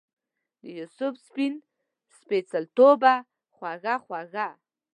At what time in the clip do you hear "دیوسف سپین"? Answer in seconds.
0.63-1.53